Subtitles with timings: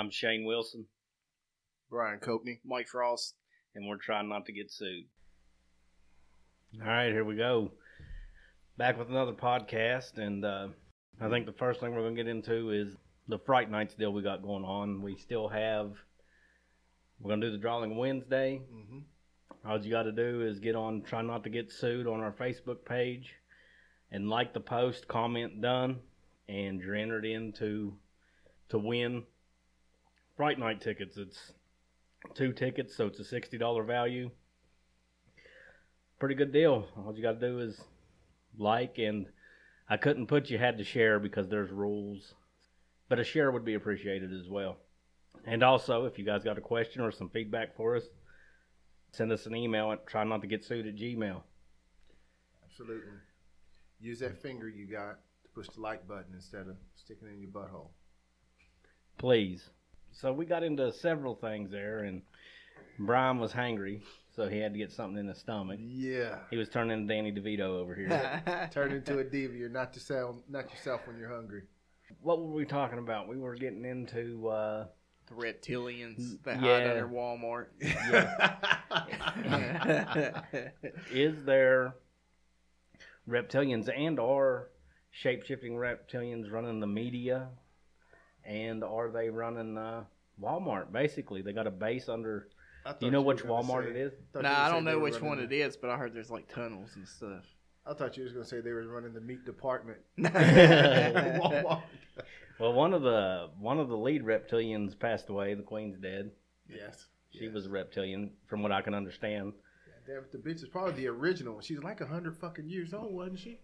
[0.00, 0.86] I'm Shane Wilson,
[1.90, 2.60] Brian Copney.
[2.64, 3.34] Mike Frost.
[3.74, 5.04] and we're trying not to get sued.
[6.80, 7.72] All right, here we go.
[8.78, 10.68] Back with another podcast, and uh,
[11.20, 12.96] I think the first thing we're going to get into is
[13.28, 15.02] the Fright Nights deal we got going on.
[15.02, 15.92] We still have,
[17.20, 18.62] we're going to do the drawing Wednesday.
[18.74, 19.68] Mm-hmm.
[19.68, 22.32] All you got to do is get on Try Not to Get Sued on our
[22.32, 23.34] Facebook page
[24.10, 25.98] and like the post, comment done,
[26.48, 27.98] and you're entered into
[28.70, 29.24] to win
[30.40, 31.18] Fright Night tickets.
[31.18, 31.52] It's
[32.32, 34.30] two tickets, so it's a sixty dollar value.
[36.18, 36.86] Pretty good deal.
[36.96, 37.78] All you got to do is
[38.56, 39.26] like, and
[39.90, 42.32] I couldn't put you had to share because there's rules,
[43.10, 44.78] but a share would be appreciated as well.
[45.44, 48.04] And also, if you guys got a question or some feedback for us,
[49.12, 51.42] send us an email at try not to get sued at gmail.
[52.64, 53.12] Absolutely.
[54.00, 57.42] Use that finger you got to push the like button instead of sticking it in
[57.42, 57.90] your butthole.
[59.18, 59.68] please.
[60.12, 62.22] So we got into several things there, and
[62.98, 64.02] Brian was hangry,
[64.34, 65.78] so he had to get something in his stomach.
[65.82, 66.38] Yeah.
[66.50, 68.68] He was turning into Danny DeVito over here.
[68.72, 69.56] Turn into a diva.
[69.56, 71.62] You're not to yourself, not yourself when you're hungry.
[72.20, 73.28] what were we talking about?
[73.28, 74.86] We were getting into uh,
[75.28, 76.80] the reptilians that Yeah.
[76.80, 77.66] hide under Walmart.
[81.12, 81.94] is there
[83.28, 84.68] reptilians and are
[85.12, 87.48] shape shifting reptilians running the media,
[88.50, 90.04] and are they running uh,
[90.42, 90.92] Walmart?
[90.92, 92.48] Basically, they got a base under.
[92.98, 94.12] Do you know were which Walmart say- it is?
[94.32, 96.30] thought you nah, I don't know which one the- it is, but I heard there's
[96.30, 97.44] like tunnels and stuff.
[97.86, 99.98] I thought you was gonna say they were running the meat department.
[102.58, 105.54] Well, one of the one of the lead reptilians passed away.
[105.54, 106.30] The queen's dead.
[106.68, 107.06] yes.
[107.30, 107.54] She yes.
[107.54, 109.54] was a reptilian, from what I can understand.
[110.06, 111.60] Damn, it, the bitch is probably the original.
[111.62, 113.60] She's like a hundred fucking years old, wasn't she?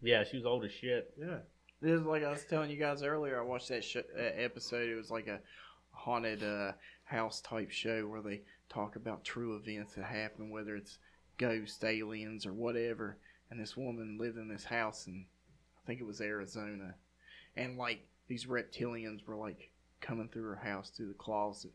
[0.00, 1.12] Yeah, she was old as shit.
[1.20, 1.38] Yeah.
[1.80, 3.38] This is like I was telling you guys earlier.
[3.38, 4.88] I watched that sh- uh, episode.
[4.88, 5.38] It was like a
[5.92, 6.72] haunted uh,
[7.04, 10.98] house type show where they talk about true events that happen, whether it's
[11.36, 13.18] ghosts, aliens or whatever.
[13.50, 15.24] And this woman lived in this house, and
[15.80, 16.96] I think it was Arizona,
[17.56, 21.70] and like these reptilians were like coming through her house through the closet,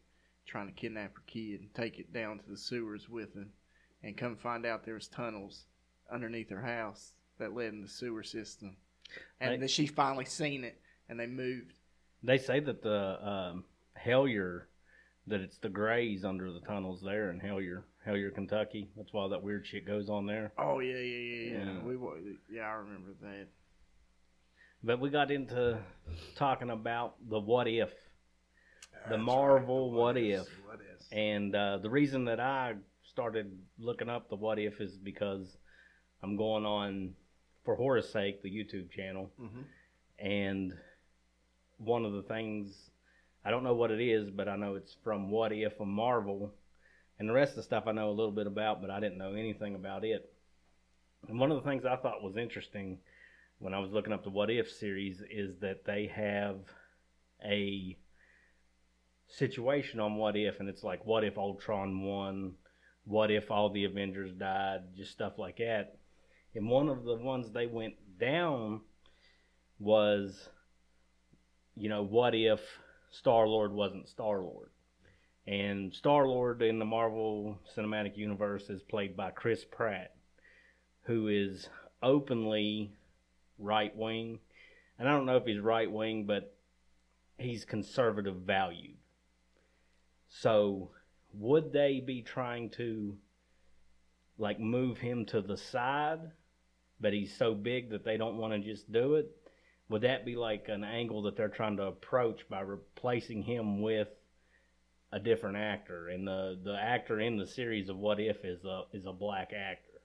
[0.46, 3.53] trying to kidnap her kid and take it down to the sewers with them,
[4.03, 5.63] and come find out there was tunnels
[6.12, 8.75] underneath her house that led in the sewer system
[9.40, 9.59] and Right.
[9.59, 10.79] then she finally seen it,
[11.09, 11.74] and they moved.
[12.24, 13.66] They say that the um,
[14.03, 14.63] Hellier,
[15.28, 18.90] that it's the Greys under the tunnels there in Hellier, Hellier, Kentucky.
[18.96, 20.53] That's why that weird shit goes on there.
[20.57, 21.66] Oh yeah, yeah, yeah, yeah.
[21.66, 21.84] Yeah.
[21.84, 21.96] We
[22.51, 23.47] yeah, I remember that.
[24.85, 25.80] But we got into
[26.35, 27.90] talking about the what if,
[29.06, 30.66] the That's Marvel right, the what ifs, if.
[30.66, 31.09] What ifs.
[31.12, 32.74] and uh, the reason that I
[33.06, 35.57] started looking up the what if is because
[36.22, 37.13] I'm going on
[37.63, 39.31] for horror's sake the YouTube channel.
[39.40, 39.63] Mhm.
[40.19, 40.78] and
[41.78, 42.91] one of the things
[43.46, 46.53] I don't know what it is, but I know it's from What If a Marvel,
[47.19, 49.18] and the rest of the stuff I know a little bit about, but I didn't
[49.18, 50.34] know anything about it.
[51.28, 53.01] And one of the things I thought was interesting
[53.59, 56.59] when I was looking up the What If series is that they have
[57.44, 57.97] a
[59.28, 62.57] situation on What If, and it's like, what if Ultron won?
[63.06, 64.95] What if all the Avengers died?
[64.95, 65.97] Just stuff like that.
[66.56, 68.81] And one of the ones they went down
[69.80, 70.50] was,
[71.75, 72.62] you know, what if
[73.12, 74.69] Star Lord wasn't Star Lord?
[75.47, 80.16] And Star Lord in the Marvel Cinematic Universe is played by Chris Pratt,
[81.03, 81.69] who is
[82.02, 82.94] openly
[83.58, 84.40] right wing.
[85.00, 86.56] And I don't know if he's right wing, but
[87.38, 88.97] he's conservative valued.
[90.30, 90.92] So,
[91.34, 93.18] would they be trying to
[94.38, 96.31] like move him to the side
[97.03, 99.30] but he's so big that they don't want to just do it.
[99.90, 104.08] Would that be like an angle that they're trying to approach by replacing him with
[105.12, 106.08] a different actor?
[106.08, 109.52] And the the actor in the series of What If is a is a black
[109.53, 110.00] actor.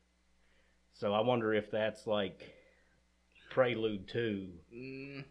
[0.93, 2.53] So I wonder if that's like
[3.51, 4.49] prelude to.
[4.75, 5.25] Mm,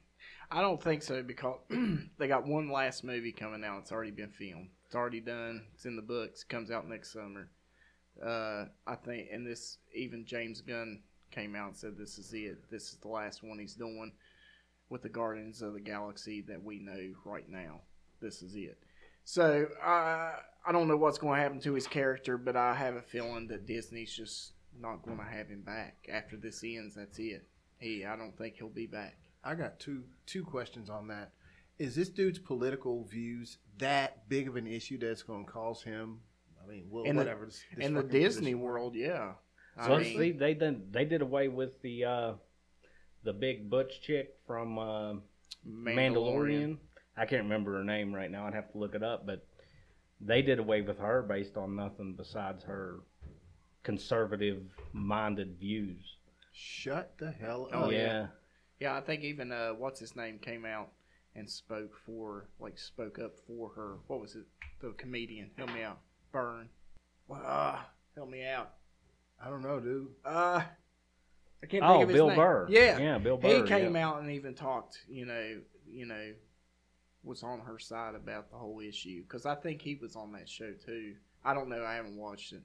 [0.49, 1.59] I don't think so because
[2.17, 3.79] they got one last movie coming out.
[3.81, 4.69] It's already been filmed.
[4.85, 5.65] It's already done.
[5.75, 6.45] It's in the books.
[6.45, 7.49] Comes out next summer.
[8.25, 11.01] Uh, I think, and this even James Gunn
[11.31, 12.69] came out and said this is it.
[12.69, 14.11] This is the last one he's doing
[14.89, 17.81] with the Guardians of the Galaxy that we know right now.
[18.21, 18.77] This is it.
[19.25, 20.31] So uh,
[20.65, 23.47] I don't know what's going to happen to his character, but I have a feeling
[23.49, 26.95] that Disney's just not going to have him back after this ends.
[26.95, 27.45] That's it.
[27.79, 29.17] He, I don't think he'll be back.
[29.43, 31.31] I got two two questions on that.
[31.77, 36.19] Is this dude's political views that big of an issue that's going to cause him?
[36.63, 37.45] I mean, well, In the- whatever.
[37.45, 39.33] this- this In the Disney world, yeah.
[39.77, 42.33] I So mean, see, they did they did away with the uh,
[43.23, 45.13] the big butch chick from uh,
[45.67, 46.77] Mandalorian.
[47.15, 48.45] I can't remember her name right now.
[48.45, 49.45] I'd have to look it up, but
[50.21, 52.99] they did away with her based on nothing besides her
[53.83, 56.17] conservative-minded views.
[56.53, 57.71] Shut the hell up.
[57.73, 57.91] Oh, up.
[57.91, 58.27] yeah.
[58.79, 60.89] Yeah, I think even uh, what's his name came out
[61.35, 63.97] and spoke for, like, spoke up for her.
[64.07, 64.45] What was it?
[64.81, 65.51] The comedian.
[65.57, 65.99] Help me out.
[66.31, 66.69] Burn.
[67.31, 67.79] Uh,
[68.15, 68.73] help me out.
[69.43, 70.07] I don't know, dude.
[70.25, 70.61] Uh,
[71.63, 72.35] I can't think Oh, of his Bill name.
[72.37, 72.67] Burr.
[72.69, 73.47] Yeah, yeah, Bill Burr.
[73.63, 74.07] he came yeah.
[74.07, 74.99] out and even talked.
[75.09, 76.33] You know, you know,
[77.23, 80.49] was on her side about the whole issue because I think he was on that
[80.49, 81.15] show too.
[81.45, 81.83] I don't know.
[81.83, 82.61] I haven't watched it.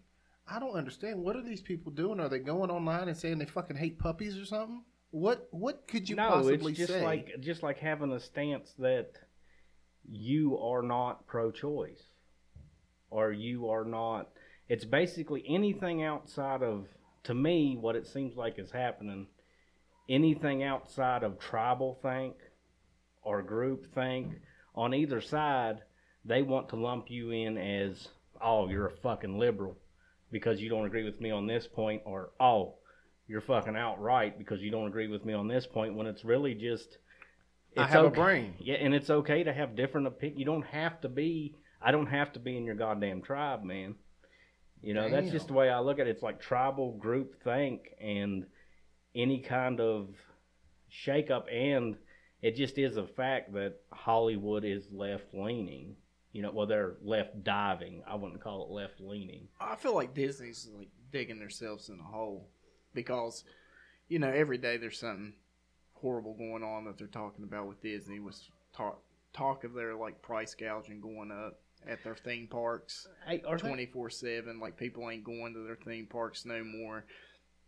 [0.48, 1.22] I don't understand.
[1.22, 2.18] What are these people doing?
[2.20, 4.82] Are they going online and saying they fucking hate puppies or something?
[5.10, 7.04] What What could you no, possibly it's just say?
[7.04, 9.12] like just like having a stance that
[10.10, 12.02] you are not pro-choice,
[13.10, 14.30] or you are not.
[14.72, 16.86] It's basically anything outside of,
[17.24, 19.26] to me, what it seems like is happening.
[20.08, 22.36] Anything outside of tribal think
[23.22, 24.32] or group think
[24.74, 25.82] on either side,
[26.24, 28.08] they want to lump you in as,
[28.42, 29.76] oh, you're a fucking liberal
[30.30, 32.76] because you don't agree with me on this point, or oh,
[33.28, 36.54] you're fucking outright because you don't agree with me on this point when it's really
[36.54, 36.96] just
[37.76, 38.54] I it's have a okay- brain.
[38.58, 40.38] Yeah, and it's okay to have different opinions.
[40.38, 41.56] You don't have to be.
[41.82, 43.96] I don't have to be in your goddamn tribe, man.
[44.82, 46.10] You know, that's just the way I look at it.
[46.10, 48.46] It's like tribal group think and
[49.14, 50.08] any kind of
[50.90, 51.96] shakeup, and
[52.42, 55.94] it just is a fact that Hollywood is left leaning.
[56.32, 58.02] You know, well, they're left diving.
[58.06, 59.48] I wouldn't call it left leaning.
[59.60, 62.48] I feel like Disney's like digging themselves in a hole
[62.94, 63.44] because,
[64.08, 65.34] you know, every day there's something
[65.92, 68.18] horrible going on that they're talking about with Disney.
[68.18, 69.00] Was talk
[69.32, 73.68] talk of their like price gouging going up at their theme parks Hey, are they-
[73.68, 74.60] twenty four seven.
[74.60, 77.04] Like people ain't going to their theme parks no more.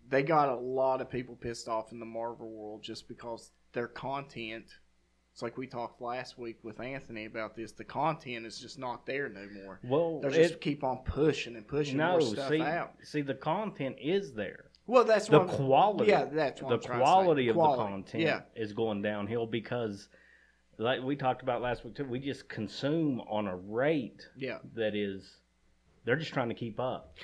[0.08, 3.88] They got a lot of people pissed off in the Marvel world just because their
[3.88, 4.66] content.
[5.32, 7.72] It's like we talked last week with Anthony about this.
[7.72, 9.80] The content is just not there no more.
[9.82, 12.92] well, They it- just keep on pushing and pushing no, more stuff see, out.
[13.02, 14.66] see, the content is there.
[14.86, 17.10] Well, that's the quality Yeah, that's the I'm trying to say.
[17.12, 20.08] quality of the content Yeah, is going downhill because
[20.78, 24.58] like we talked about last week too we just consume on a rate yeah.
[24.74, 25.38] that is
[26.04, 27.14] they're just trying to keep up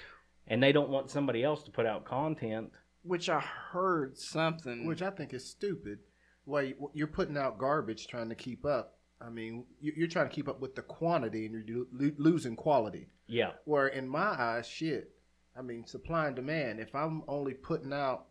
[0.46, 2.70] and they don't want somebody else to put out content
[3.02, 4.86] Which I heard something.
[4.86, 6.00] Which I think is stupid.
[6.44, 8.98] Well, you- you're putting out garbage trying to keep up.
[9.20, 11.86] I mean, you- you're trying to keep up with the quantity and you're
[12.18, 13.06] losing quality.
[13.26, 15.14] yeah Where in my eyes, shit,
[15.56, 16.80] I mean, supply and demand.
[16.80, 18.26] If I'm only putting out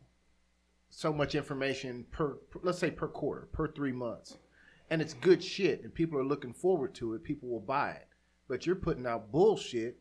[0.90, 4.38] so much information per, per- let's say per quarter, per three months,
[4.90, 8.08] and it's good shit and people are looking forward to it, people will buy it.
[8.48, 9.98] But you're putting out bullshit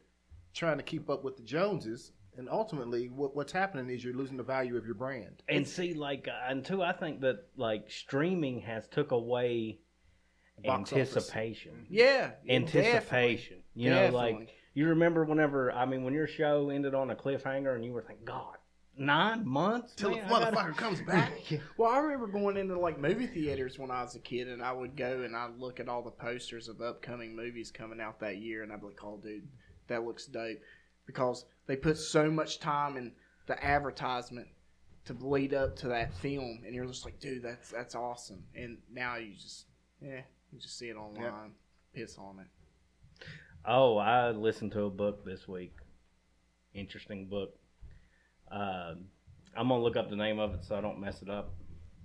[0.55, 2.13] trying to keep up with the Joneses.
[2.37, 5.43] And ultimately, what, what's happening is you're losing the value of your brand.
[5.49, 9.81] and see like uh, and two i think that like streaming has took away
[10.65, 11.09] Box office.
[11.17, 14.33] anticipation yeah, anticipation you know Definitely.
[14.33, 17.93] like you remember whenever i mean when your show ended on a cliffhanger and you
[17.93, 18.57] were thinking god
[18.99, 21.33] nine months Till the Man, I gotta- motherfucker comes back.
[21.77, 24.73] Well, I remember going into like movie theaters when I was a kid, and I
[24.73, 28.39] would go and I'd look at all the posters of upcoming movies coming out that
[28.39, 29.49] year, and I'd be like, "Oh, dude,
[29.89, 30.59] that looks dope,"
[31.07, 33.13] because they put so much time in
[33.47, 34.49] the advertisement
[35.07, 38.79] to lead up to that film, and you're just like, "Dude, that's that's awesome." And
[38.93, 39.67] now you just,
[40.03, 40.23] yeah,
[40.53, 41.53] you just see it online,
[41.95, 43.27] piss on it.
[43.65, 45.75] Oh, I listened to a book this week.
[46.75, 47.59] Interesting book.
[48.51, 49.07] Um
[49.57, 51.53] I'm gonna look up the name of it so I don't mess it up.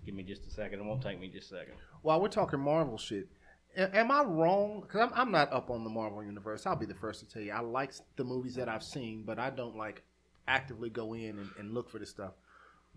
[0.05, 0.79] Give me just a second.
[0.79, 1.75] It won't take me just a second.
[2.01, 3.29] While we're talking Marvel shit,
[3.77, 4.81] a- am I wrong?
[4.81, 6.65] Because I'm, I'm not up on the Marvel universe.
[6.65, 7.51] I'll be the first to tell you.
[7.51, 10.03] I like the movies that I've seen, but I don't like
[10.47, 12.33] actively go in and, and look for this stuff.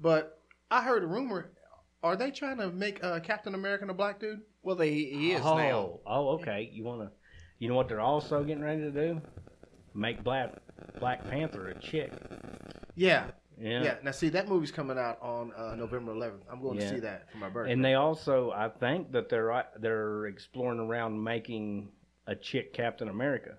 [0.01, 1.51] But I heard a rumor.
[2.03, 4.43] Are they trying to make uh, Captain America a black dude?
[4.63, 6.01] Well, they, he is oh, now.
[6.07, 6.69] Oh, okay.
[6.73, 7.11] You wanna?
[7.59, 9.21] You know what they're also getting ready to do?
[9.95, 10.55] Make Black
[11.01, 12.13] Black Panther a chick.
[12.97, 13.27] Yeah.
[13.59, 13.83] Yeah.
[13.83, 13.95] Yeah.
[14.03, 16.41] Now, see, that movie's coming out on uh, November 11th.
[16.51, 16.89] I'm going Yeah.
[16.89, 17.73] to see that for my birthday.
[17.73, 21.93] And they also, I think that they're they're exploring around making
[22.27, 23.57] a chick Captain America.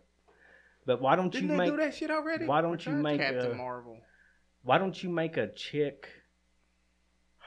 [0.86, 1.70] But why don't Didn't you they make?
[1.72, 2.46] do that shit already?
[2.46, 3.98] Why don't you make Captain a, Marvel.
[4.63, 6.08] why don't you make a chick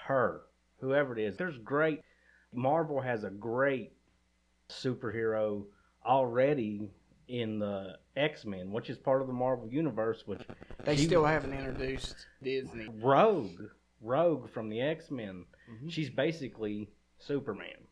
[0.06, 0.42] her
[0.80, 2.00] whoever it is there's great
[2.54, 3.92] marvel has a great
[4.70, 5.64] superhero
[6.04, 6.90] already
[7.28, 10.40] in the x-men which is part of the marvel universe which
[10.84, 12.88] They she- still haven't introduced Disney.
[13.00, 13.60] rogue
[14.00, 15.90] rogue from the x-men Mhm.
[15.90, 17.86] she's basically superman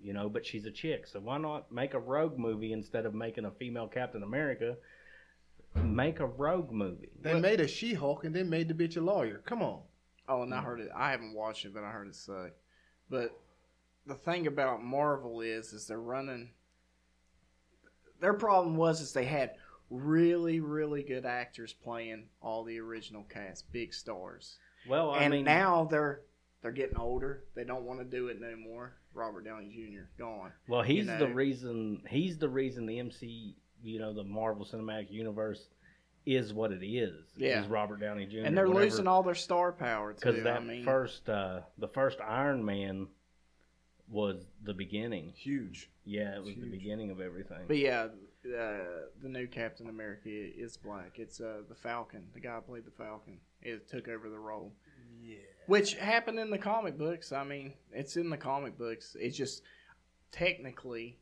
[0.00, 3.14] you know but she's a chick so why not make a rogue movie instead of
[3.14, 4.76] making a female captain america
[5.82, 9.00] make a rogue movie They made a She Hulk and then made the bitch a
[9.00, 9.38] lawyer.
[9.44, 9.82] Come on.
[10.28, 10.88] Oh, and I heard it.
[10.94, 12.52] I haven't watched it, but I heard it suck.
[13.10, 13.36] But
[14.06, 16.50] the thing about Marvel is, is they're running
[18.20, 19.56] their problem was is they had
[20.02, 24.58] really really good actors playing all the original cast, big stars.
[24.88, 26.20] Well, I and mean, now they're
[26.62, 27.44] they're getting older.
[27.54, 28.94] They don't want to do it no more.
[29.12, 30.04] Robert Downey Jr.
[30.18, 30.50] gone.
[30.66, 31.18] well, he's know.
[31.18, 32.02] the reason.
[32.08, 35.68] He's the reason the MC, you know, the Marvel Cinematic Universe
[36.26, 37.14] is what it is.
[37.36, 37.62] Yeah.
[37.62, 38.38] is Robert Downey Jr.
[38.44, 40.18] and they're whatever- losing all their star power too.
[40.20, 43.06] because that I mean, first uh the first Iron Man
[44.08, 45.32] was the beginning.
[45.36, 45.90] Huge.
[46.04, 47.64] Yeah, it was the beginning of everything.
[47.66, 48.08] but yeah,
[48.46, 51.14] uh, the new Captain America is black.
[51.16, 52.24] It's uh, the Falcon.
[52.34, 53.38] The guy who played the Falcon.
[53.62, 54.72] It took over the role.
[55.22, 55.36] Yeah.
[55.66, 57.32] Which happened in the comic books.
[57.32, 59.16] I mean, it's in the comic books.
[59.18, 59.62] It's just
[60.32, 61.18] technically,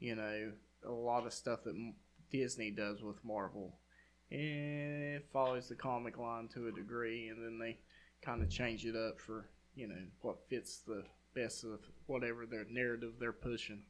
[0.00, 0.52] you know,
[0.86, 1.92] a lot of stuff that
[2.30, 3.78] Disney does with Marvel.
[4.30, 7.78] It follows the comic line to a degree, and then they
[8.22, 12.64] kind of change it up for, you know, what fits the best of whatever their
[12.68, 13.82] narrative they're pushing.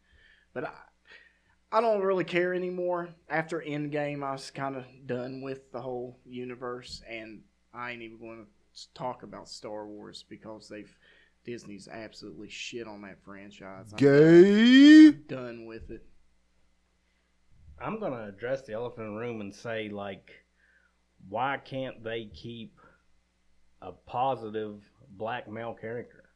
[0.53, 0.73] But I,
[1.75, 3.09] I don't really care anymore.
[3.29, 7.41] After Endgame, I was kind of done with the whole universe, and
[7.75, 10.97] I ain't even going to talk about Star Wars because they've
[11.45, 13.93] Disney's absolutely shit on that franchise.
[13.93, 15.11] I'm Gay.
[15.11, 16.07] done with it.
[17.83, 20.31] I'm gonna address the elephant in the room and say like,
[21.29, 22.79] why can't they keep
[23.83, 26.31] a positive black male character?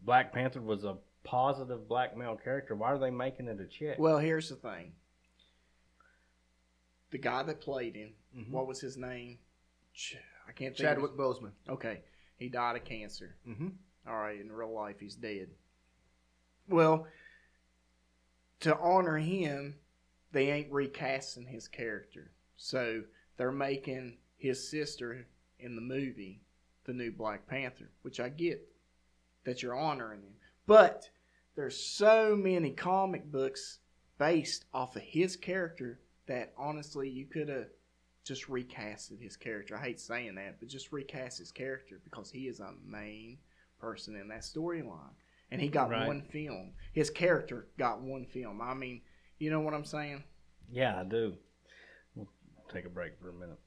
[0.00, 2.74] Black Panther was a positive black male character.
[2.76, 3.96] Why are they making it a chick?
[3.98, 4.92] Well, here's the thing.
[7.10, 8.50] The guy that played him, Mhm.
[8.50, 9.38] what was his name?
[9.94, 10.16] Ch-
[10.46, 10.86] I can't think.
[10.88, 11.52] Chadwick Of Boseman.
[11.68, 12.02] okay,
[12.36, 13.36] he died of cancer.
[13.46, 13.68] Mm-hmm.
[14.06, 15.50] All right, in real life, he's dead.
[16.68, 17.06] Well,
[18.60, 19.78] to honor him,
[20.32, 22.32] they ain't recasting his character.
[22.56, 23.04] So
[23.36, 25.26] they're making his sister
[25.58, 26.40] in the movie
[26.84, 28.60] the new Black Panther, which I get
[29.44, 30.34] that you're honoring him.
[30.66, 31.10] But
[31.56, 33.78] there's so many comic books
[34.18, 37.66] based off of his character that honestly you could have
[38.24, 39.76] just recasted his character.
[39.76, 43.38] I hate saying that, but just recast his character because he is a main
[43.78, 45.12] person in that storyline.
[45.50, 46.06] And he got Right.
[46.06, 46.72] one film.
[46.92, 48.60] His character got one film.
[48.62, 49.02] I mean,
[49.38, 50.24] you know what I'm saying?
[50.70, 51.36] Yeah, I do.
[52.14, 52.28] We'll
[52.72, 53.58] take a break for a minute.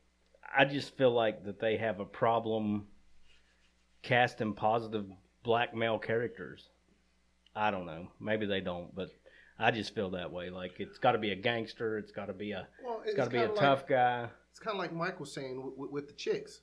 [0.57, 2.87] I just feel like that they have a problem
[4.01, 5.05] casting positive
[5.43, 6.69] black male characters.
[7.57, 8.07] I don't know.
[8.19, 9.09] Maybe they don't, but
[9.57, 10.49] I just feel that way.
[10.51, 11.97] Like it's got to be a gangster.
[11.97, 12.67] It's got to be a.
[12.83, 14.29] Well, It's got to be a kinda tough guy.
[14.51, 16.61] it's kind of like Mike was saying with the chicks.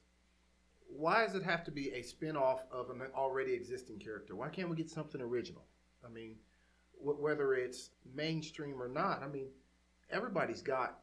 [0.89, 4.37] Why does it have to be a spin-off of an already existing character?
[4.37, 5.65] Why can't we get something original?
[6.07, 6.37] I mean,
[7.03, 9.49] wh- whether it's mainstream or not, I mean,
[10.11, 11.01] everybody's got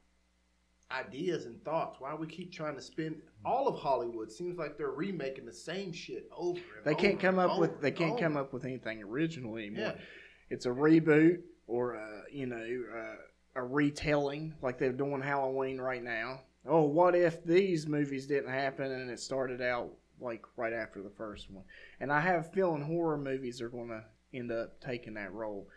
[0.92, 2.00] ideas and thoughts.
[2.00, 4.32] Why we keep trying to spin all of Hollywood?
[4.32, 6.60] Seems like they're remaking the same shit over.
[6.78, 9.94] And They can't over come up with they can't come up with anything original anymore.
[9.96, 10.02] Yeah.
[10.50, 13.16] It's a reboot or a, you know uh,
[13.56, 16.42] a retelling like they're doing Halloween right now.
[16.66, 21.10] Oh, what if these movies didn't happen and it started out like right after the
[21.10, 21.64] first one?
[22.00, 25.68] And I have a feeling horror movies are going to end up taking that role.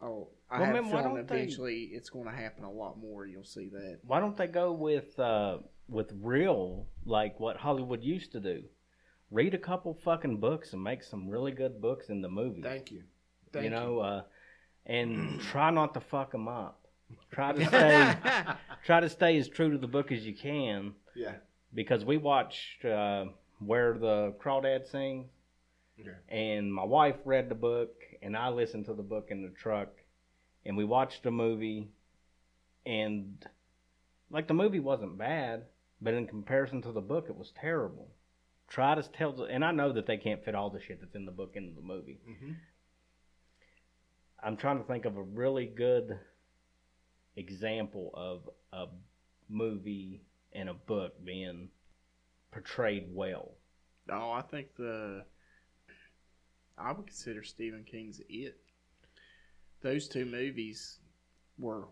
[0.00, 2.64] Oh, I Well, have man, a why feeling don't they- eventually it's going to happen
[2.64, 3.26] a lot more.
[3.26, 3.98] You'll see that.
[4.02, 8.64] Why don't they go with uh, with real like what Hollywood used to do?
[9.30, 12.62] Read a couple fucking books and make some really good books in the movie.
[12.62, 13.02] Thank you.
[13.52, 14.22] Thank you know, uh,
[14.86, 16.86] and try not to fuck them up.
[17.30, 18.14] Try to stay,
[18.84, 21.36] try to stay as true to the book as you can, Yeah.
[21.74, 23.26] because we watched uh,
[23.60, 25.26] where the crawdad sings,
[26.00, 26.10] Okay.
[26.28, 27.90] and my wife read the book,
[28.22, 29.88] and I listened to the book in the truck,
[30.68, 31.88] and we watched the movie,
[32.86, 33.44] and
[34.30, 35.64] like the movie wasn't bad,
[36.00, 38.10] but in comparison to the book, it was terrible.
[38.68, 41.14] Try to tell, the, and I know that they can't fit all the shit that's
[41.14, 42.20] in the book into the movie.
[42.28, 42.52] Mm-hmm.
[44.44, 46.18] I'm trying to think of a really good
[47.34, 48.92] example of a
[49.48, 50.20] movie
[50.52, 51.70] and a book being
[52.52, 53.52] portrayed well.
[54.06, 55.24] No, I think the
[56.76, 58.60] I would consider Stephen King's It.
[59.82, 60.98] Those two movies
[61.58, 61.88] were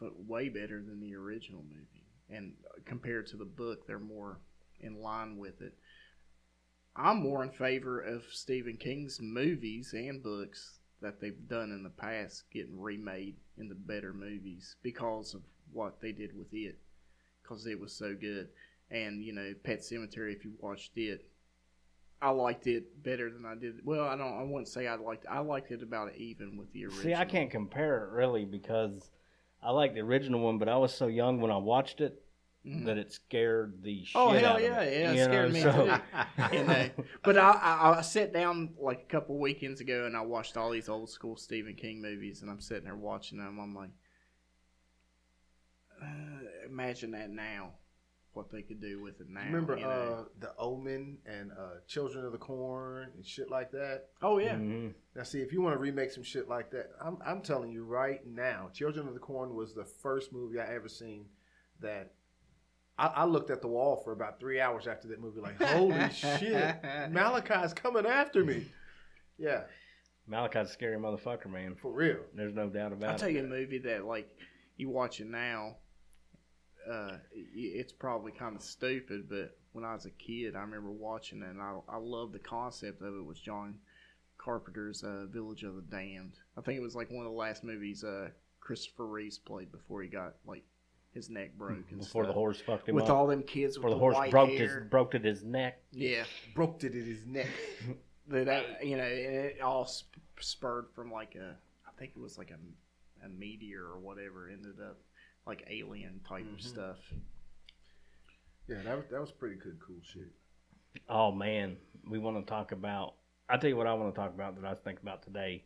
[0.00, 2.52] way better than the original movie, and
[2.84, 4.38] compared to the book, they're more
[4.80, 5.74] in line with it.
[6.96, 11.90] I'm more in favor of Stephen King's movies and books that they've done in the
[11.90, 16.78] past getting remade into better movies because of what they did with it,
[17.42, 18.48] because it was so good.
[18.90, 21.26] And you know, Pet Sematary, if you watched it,
[22.22, 23.84] I liked it better than I did.
[23.84, 24.32] Well, I don't.
[24.38, 25.26] I wouldn't say I liked.
[25.30, 27.02] I liked it about even with the original.
[27.02, 29.10] See, I can't compare it really because
[29.62, 32.20] I like the original one, but I was so young when I watched it
[32.66, 32.86] Mhm.
[32.86, 35.84] that it scared the shit Oh out hell yeah, yeah, it scared know, me so-
[35.84, 36.56] too.
[36.56, 36.90] You know,
[37.22, 40.70] but I, I I sat down like a couple weekends ago and I watched all
[40.70, 43.58] these old school Stephen King movies and I'm sitting there watching them.
[43.60, 43.90] I'm like,
[46.02, 46.06] uh,
[46.66, 47.72] imagine that now,
[48.34, 49.44] what they could do with it now.
[49.44, 49.88] Remember you know?
[49.90, 54.06] uh, the Omen and uh, Children of the Corn and shit like that.
[54.22, 54.92] oh yeah, Mhm.
[55.16, 57.84] Now, see, if you want to remake some shit like that, I'm, I'm telling you
[57.84, 61.26] right now, Children of the Corn was the first movie I ever seen
[61.80, 62.12] that
[62.98, 66.10] I, I looked at the wall for about three hours after that movie, like, holy
[66.12, 66.76] shit,
[67.10, 68.66] Malachi's coming after me.
[69.38, 69.62] Yeah,
[70.26, 71.74] Malachi's a scary motherfucker, man.
[71.74, 72.18] for real.
[72.34, 73.08] There's no doubt about it.
[73.10, 73.18] I'll it.
[73.18, 74.28] tell you a movie that like
[74.76, 75.76] you watch it now.
[76.90, 81.42] Uh, it's probably kind of stupid, but when I was a kid, I remember watching
[81.42, 83.24] it, and I I love the concept of it.
[83.24, 83.76] Was John
[84.38, 86.34] Carpenter's uh, Village of the Damned?
[86.56, 88.28] I think it was like one of the last movies uh,
[88.60, 90.64] Christopher Reeves played before he got like
[91.12, 93.10] his neck broke and Before the horse fucked him with up.
[93.10, 94.80] all them kids with Before the the horse white broke hair.
[94.80, 95.80] his broke at his neck.
[95.92, 96.24] Yeah,
[96.54, 97.46] Broke it in his neck.
[98.28, 101.54] that, that you know, it all sp- spurred from like a,
[101.86, 104.50] I think it was like a, a meteor or whatever.
[104.52, 104.98] Ended up
[105.46, 106.54] like alien type Mhm.
[106.54, 107.12] of stuff.
[108.68, 110.32] Yeah, that was, that was pretty good, cool shit.
[111.08, 111.76] Oh man,
[112.08, 113.14] we want to talk about.
[113.48, 115.64] I tell you what I want to talk about that I think about today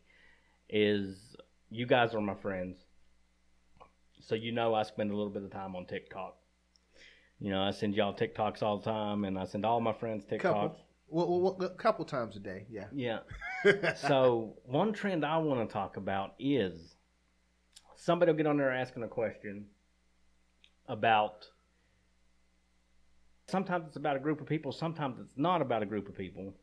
[0.69, 1.35] is
[1.69, 2.77] you guys are my friends,
[4.19, 6.35] so you know I spend a little bit of time on TikTok.
[7.39, 10.25] You know, I send y'all TikToks all the time, and I send all my friends
[10.25, 10.41] TikToks.
[10.41, 10.75] Couple,
[11.07, 12.87] well, well, well, a couple times a day, yeah.
[12.91, 13.19] Yeah.
[13.95, 16.95] so one trend I want to talk about is
[17.99, 19.65] somebody will get on there asking a question
[20.87, 21.45] about
[23.47, 26.53] sometimes it's about a group of people sometimes it's not about a group of people.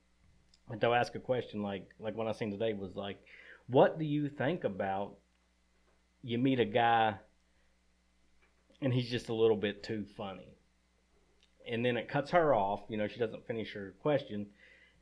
[0.68, 3.18] But they'll ask a question like like what i seen today was like
[3.68, 5.16] what do you think about
[6.22, 7.14] you meet a guy
[8.80, 10.56] and he's just a little bit too funny?
[11.70, 14.46] And then it cuts her off you know she doesn't finish her question.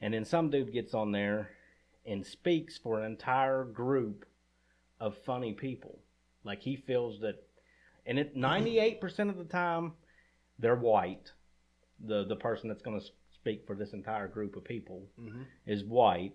[0.02, 1.50] And then some dude gets on there
[2.04, 4.26] and speaks for an entire group
[5.00, 6.00] of funny people.
[6.44, 7.36] Like he feels that,
[8.06, 9.92] and it ninety eight percent of the time,
[10.58, 11.32] they're white.
[12.06, 15.84] The the person that's going to speak for this entire group of people hmm is
[15.84, 16.34] white.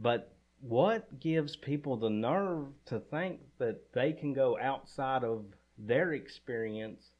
[0.00, 5.44] But what gives people the nerve to think that they can go outside of
[5.78, 7.10] their experience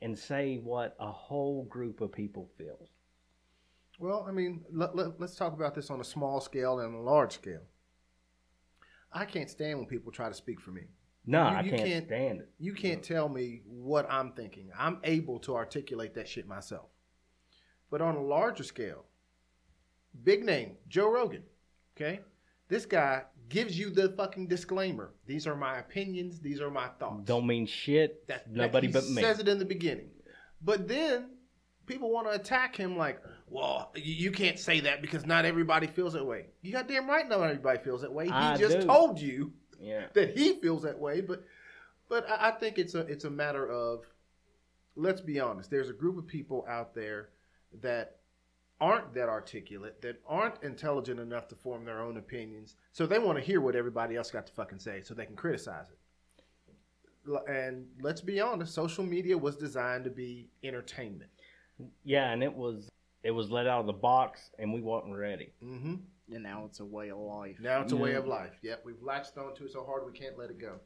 [0.00, 2.88] and say what a whole group of people feels?
[3.98, 6.98] Well, I mean, let, let, let's talk about this on a small scale and a
[6.98, 7.62] large scale.
[9.12, 10.82] I can't stand when people try to speak for me.
[11.26, 12.50] No, You- I can't, can't- stand it.
[12.58, 14.70] You can't tell me what I'm thinking.
[14.78, 16.86] I'm able to articulate that shit myself.
[17.90, 19.04] But on a larger scale,
[20.22, 21.42] big name, Joe Rogan,
[21.96, 22.20] okay?
[22.68, 25.12] This guy gives you the fucking disclaimer.
[25.26, 26.40] These are my opinions.
[26.40, 27.24] These are my thoughts.
[27.24, 28.26] Don't mean shit.
[28.28, 29.22] that, nobody that but me.
[29.22, 30.10] says it in the beginning.
[30.62, 31.30] But then
[31.86, 35.86] people want to attack him like, well, you, you can't say that because not everybody
[35.86, 36.46] feels that way.
[36.62, 38.26] You got damn right not everybody feels that way.
[38.26, 38.86] He I just do.
[38.86, 39.52] told you
[39.84, 40.06] Yeah.
[40.14, 41.44] that he feels that way, but
[42.08, 44.04] but I, I think it's a it's a matter of
[44.96, 45.70] let's be honest.
[45.70, 47.30] There's a group of people out there
[47.82, 48.16] that
[48.80, 53.38] aren't that articulate, that aren't intelligent enough to form their own opinions, so they want
[53.38, 55.98] to hear what everybody else got to fucking say, so they can criticize it.
[57.48, 61.30] And let's be honest, social media was designed to be entertainment.
[62.04, 62.90] Yeah, and it was
[63.24, 65.50] it was let out of the box, and we wasn't ready.
[65.62, 65.94] Mm-hmm.
[66.32, 67.56] And now it's a way of life.
[67.60, 68.52] Now it's a way of life.
[68.62, 70.76] Yep, we've latched onto it so hard we can't let it go.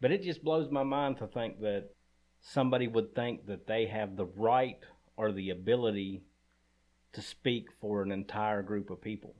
[0.00, 1.90] But it just blows my mind to think that
[2.40, 4.78] somebody would think that they have the right
[5.16, 6.22] or the ability
[7.12, 9.34] to speak for an entire group of people.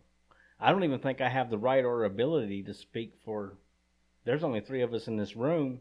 [0.58, 3.56] I don't even think I have the right or ability to speak for.
[4.24, 5.80] There's only three of us in this room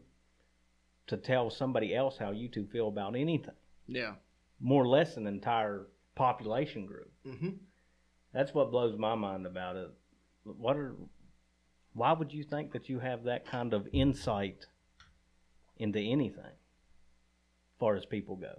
[1.08, 3.54] to tell somebody else how you two feel about anything,
[3.86, 4.14] Yeah.
[4.58, 5.86] more or less an entire
[6.20, 7.10] population group.
[7.24, 7.48] hmm
[8.34, 9.90] That's what blows my mind about it.
[10.44, 10.94] What are
[11.94, 14.66] why would you think that you have that kind of insight
[15.78, 18.58] into anything as far as people go?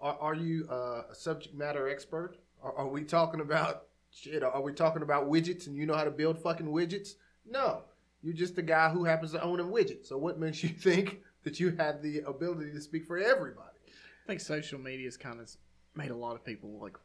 [0.00, 2.36] Are, are you uh, a subject matter expert?
[2.62, 4.42] Are, are we talking about shit?
[4.42, 7.10] Are we talking about widgets and you know how to build fucking widgets?
[7.48, 7.84] No,
[8.22, 10.04] you're just a guy who happens to own a widget.
[10.04, 13.78] So what makes you think that you have the ability to speak for everybody?
[13.86, 15.48] I think social media is kind of
[15.94, 16.96] made a lot of people like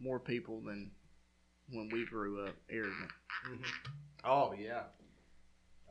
[0.00, 0.90] more people than
[1.70, 3.10] when we grew up arrogant.
[3.48, 3.62] Mm-hmm.
[4.24, 4.82] Oh yeah,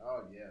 [0.04, 0.50] oh yeah,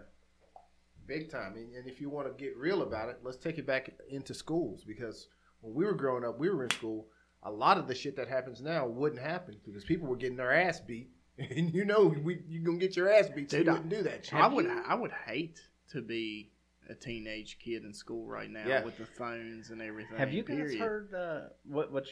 [1.08, 1.54] big time.
[1.56, 4.34] And, and if you want to get real about it, let's take it back into
[4.34, 5.28] schools because
[5.62, 7.08] when we were growing up, we were in school.
[7.44, 10.54] A lot of the shit that happens now wouldn't happen because people were getting their
[10.54, 13.72] ass beat, and you know we you gonna get your ass beat, so Dude, you
[13.72, 14.34] I- wouldn't do that shit.
[14.36, 15.60] I would I would hate
[15.92, 16.52] to be
[16.90, 18.84] a teenage kid in school right now Yeah.
[18.84, 20.18] with the phones and everything.
[20.18, 20.80] Have you guys period.
[20.80, 21.92] heard uh, what?
[21.92, 22.10] Which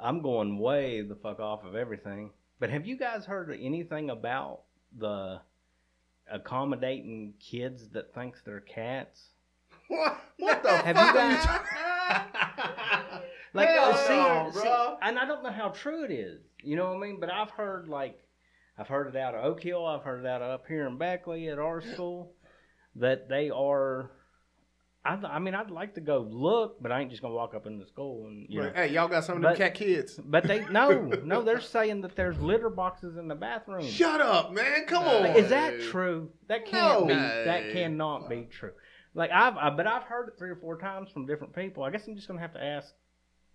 [0.00, 2.30] I'm going way the fuck off of everything.
[2.58, 4.60] But have you guys heard anything about
[4.96, 5.40] the
[6.30, 9.28] accommodating kids that thinks they're cats?
[9.88, 11.46] What, what the Have you fuck you guys-
[13.54, 14.68] Like, Hell uh, see, no, see,
[15.02, 16.40] and I don't know how true it is.
[16.62, 17.20] You know what I mean?
[17.20, 18.18] But I've heard like,
[18.76, 19.86] I've heard it out of Oak Hill.
[19.86, 22.32] I've heard it out of up here in Beckley at our school
[22.98, 24.10] that they are.
[25.04, 27.54] I, th- I mean, I'd like to go look, but I ain't just gonna walk
[27.54, 28.72] up into school and you know.
[28.74, 30.18] Hey, y'all got some of them But- cat kids.
[30.24, 30.90] But they no,
[31.24, 33.86] no, they're saying that there's litter boxes in the bathroom.
[33.86, 34.84] Shut up, man.
[34.86, 35.18] Come No.
[35.18, 35.26] on.
[35.36, 36.30] Is that true?
[36.48, 37.06] That can't No.
[37.06, 37.14] be.
[37.14, 37.44] No.
[37.44, 38.72] That cannot be true.
[39.14, 41.84] Like I've, I, but I've heard it three or four times from different people.
[41.84, 42.92] I guess I'm just gonna have to ask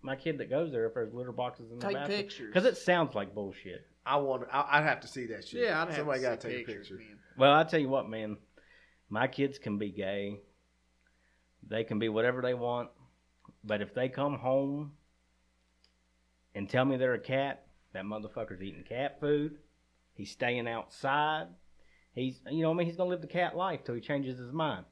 [0.00, 2.46] my kid that goes there if there's litter boxes in the Take bathroom pictures.
[2.52, 3.86] because it sounds like bullshit.
[4.06, 4.44] I want.
[4.50, 5.64] I, I'd have to see that shit.
[5.64, 6.96] yeah, I'd have somebody to gotta see take a pictures, picture.
[7.04, 7.18] man.
[7.36, 8.38] Well, I tell you what, man,
[9.12, 10.40] my kids can be gay.
[11.68, 12.88] They can be whatever they want,
[13.62, 14.92] but if they come home
[16.54, 19.58] and tell me they're a cat, that motherfucker's eating cat food.
[20.14, 21.48] He's staying outside.
[22.14, 24.38] He's, you know, what I mean, he's gonna live the cat life till he changes
[24.38, 24.86] his mind.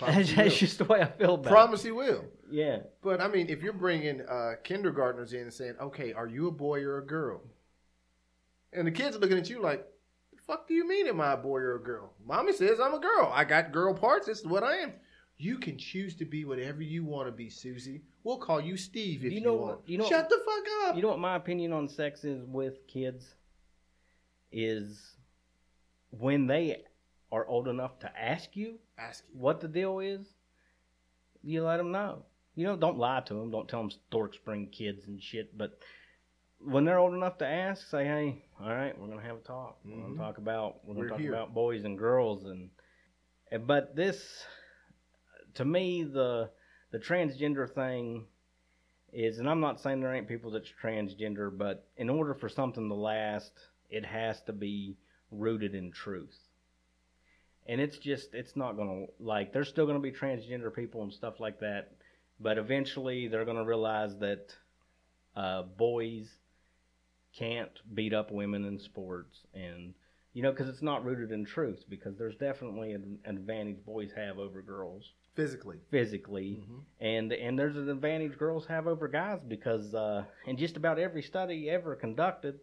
[0.00, 2.24] That's, that's just the way I feel about Promise you will.
[2.50, 2.78] Yeah.
[3.02, 6.52] But I mean, if you're bringing uh, kindergartners in and saying, "Okay, are you a
[6.52, 7.42] boy or a girl?"
[8.72, 9.95] and the kids are looking at you like, "The
[10.46, 12.98] fuck do you mean, am I a boy or a girl?" Mommy says I'm a
[13.00, 13.30] girl.
[13.32, 14.26] I got girl parts.
[14.26, 14.92] This is what I am.
[15.38, 18.02] You can choose to be whatever you want to be, Susie.
[18.24, 19.76] We'll call you Steve if You you, know want.
[19.80, 20.96] what- you know- Shut the fuck up.
[20.96, 23.34] You know what my opinion on sex is with kids
[24.52, 25.16] is
[26.10, 26.84] when they
[27.32, 29.38] are old enough to ask you Ask you.
[29.38, 30.26] what the deal is,
[31.42, 32.24] you let them know.
[32.54, 33.50] You know, don't lie to them.
[33.50, 35.56] Don't tell them Stork Spring kids and shit.
[35.58, 35.78] But
[36.66, 39.78] when they're old enough to ask, say, "Hey, all right, we're gonna have a talk.
[39.84, 42.70] We're gonna talk about we're gonna We're talk here." about boys and girls and."
[43.50, 44.44] and- But this,
[45.54, 46.50] to me, the
[46.90, 48.26] the transgender thing
[49.12, 52.88] is, and I'm not saying there ain't people that's transgender, but in order for something
[52.88, 53.52] to last,
[53.90, 54.96] it has to be
[55.30, 56.38] rooted in truth
[57.66, 61.40] and it's just it's not gonna like there's still gonna be transgender people and stuff
[61.40, 61.92] like that
[62.38, 64.54] but eventually they're gonna realize that
[65.34, 66.28] uh, boys
[67.38, 69.92] can't beat up women in sports and
[70.32, 74.10] you know because it's not rooted in truth because there's definitely an, an advantage boys
[74.16, 75.76] have over girls Physically.
[75.90, 76.80] physically Mhm.
[77.00, 81.22] and and there's an advantage girls have over guys because uh, in just about every
[81.22, 82.58] study ever conducted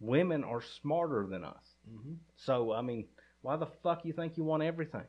[0.00, 2.14] women are smarter than us Mm-hmm.
[2.36, 3.06] so I mean,
[3.42, 5.04] why the fuck you think you want everything?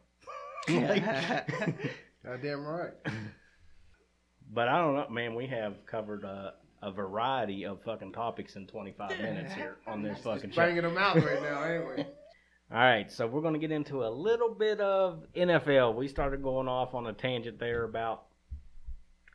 [0.68, 2.94] Goddamn right.
[4.54, 5.34] but I don't know, man.
[5.36, 10.20] We have covered a, a variety of fucking topics in 25 minutes here on this
[10.20, 10.62] fucking show.
[10.62, 12.04] Banging them out right now, ain't we?
[12.72, 15.96] All right, so we're gonna get into a little bit of NFL.
[15.96, 18.26] We started going off on a tangent there about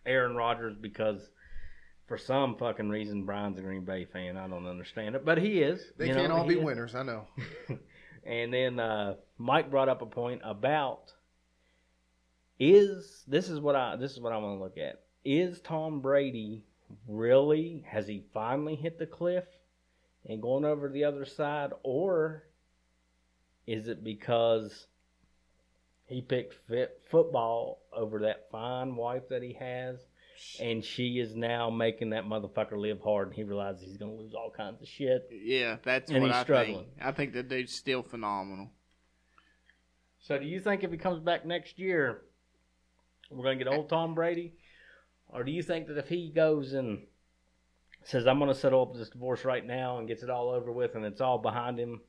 [0.07, 1.31] Aaron Rodgers because.
[2.09, 4.37] For some fucking reason, Brian's a Green Bay fan.
[4.37, 5.81] I don't understand it, but he is.
[5.97, 6.65] They can't know, all be is.
[6.65, 6.95] winners.
[6.95, 7.27] I know.
[8.25, 11.13] And then uh, Mike brought up a point about
[12.59, 15.01] is this is what I this is what I want to look at.
[15.25, 16.63] Is Tom Brady
[17.07, 19.45] really has he finally hit the cliff
[20.27, 22.45] and gone over the other side, or
[23.67, 24.87] is it because
[26.07, 29.99] he picked fit football over that fine wife that he has?
[30.61, 34.35] And she is now making that motherfucker live hard, and he realizes he's gonna lose
[34.35, 35.29] all kinds of shit.
[35.31, 36.77] Yeah, that's And what he's I struggling.
[36.87, 36.89] think.
[37.01, 38.71] I think the dude's still phenomenal.
[40.21, 42.23] So do you think if he comes back next year,
[43.31, 44.55] we're gonna get old Tom Brady,
[45.33, 47.07] or do you think that if he goes and
[48.05, 50.95] says I'm gonna settle up this divorce right now and gets it all over with
[50.95, 52.01] and it's all behind him,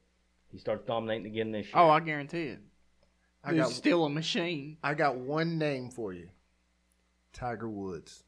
[0.52, 1.74] he starts dominating again this year?
[1.76, 2.60] Oh, I guarantee it.
[3.44, 4.78] I Dude's got still a machine.
[4.84, 6.30] I got one name for you.
[7.34, 8.24] Tiger Woods.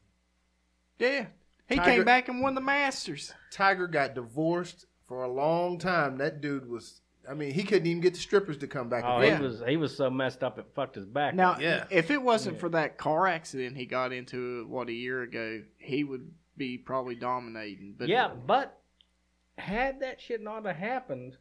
[0.98, 1.26] Yeah.
[1.68, 3.32] He Tiger- came back and won the Masters.
[3.50, 6.18] Tiger got divorced for a long time.
[6.18, 7.00] That dude was.
[7.28, 9.04] I mean, he couldn't even get the strippers to come back.
[9.04, 11.34] Oh, and he was he was so messed up it fucked his back.
[11.34, 11.60] Now, up.
[11.60, 11.84] Yeah.
[11.90, 12.60] if it wasn't Yeah.
[12.60, 17.14] for that car accident he got into, what, a year ago, he would be probably
[17.14, 17.94] dominating.
[17.98, 18.78] But yeah, but
[19.58, 21.36] had that shit not have happened,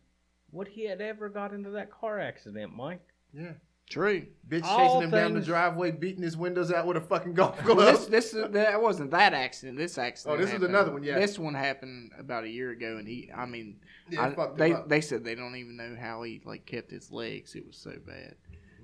[0.51, 3.01] would he had ever got into that car accident, Mike?
[3.33, 3.53] Yeah.
[3.89, 4.25] True.
[4.47, 7.33] Bitch All chasing him down the things- driveway, beating his windows out with a fucking
[7.35, 7.77] golf glove.
[7.77, 9.77] Well, this this is- that wasn't that accident.
[9.77, 10.33] This accident.
[10.35, 11.19] Oh, this is happened- another one, yeah.
[11.19, 13.31] This one happened about a year ago, and he.
[13.31, 14.89] I mean, yeah, I- fucked they him up.
[14.89, 17.55] they said they don't even know how he like kept his legs.
[17.55, 18.35] It was so bad.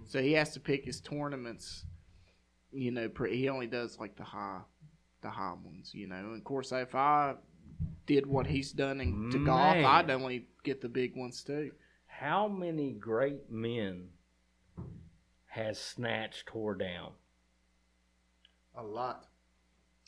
[0.05, 1.85] So he has to pick his tournaments.
[2.71, 4.61] You know, pre- he only does like the high,
[5.21, 5.93] the high ones.
[5.95, 7.35] You know, and of course, if I
[8.05, 9.85] did what he's done in, to golf, Man.
[9.85, 11.71] I'd only get the big ones too.
[12.05, 14.09] How many great men
[15.51, 17.11] has Snatch tore down?
[18.75, 19.27] a lot.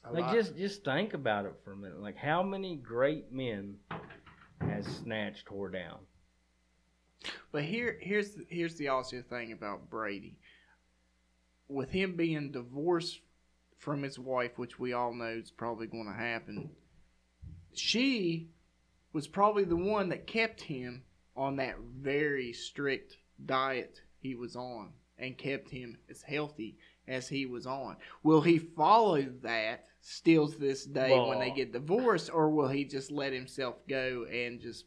[0.06, 0.34] A Like lot.
[0.34, 2.00] just just think about it for a minute.
[2.02, 3.76] Like how many great men
[4.62, 6.00] has Snatch tore down?
[7.52, 10.38] But here, here's the, here's the also thing about Brady.
[11.68, 13.20] with him being divorced
[13.78, 16.70] from his wife, which we all know is probably going to happen,
[17.74, 18.50] she
[19.12, 21.04] was probably the one that kept him
[21.36, 24.92] on that very strict diet he was on
[25.24, 27.96] and kept him as healthy as he was on.
[28.24, 32.84] Will he follow that still to this day when they get divorced, or will he
[32.84, 34.86] just let himself go and just,